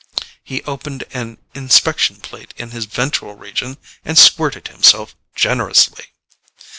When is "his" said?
2.71-2.85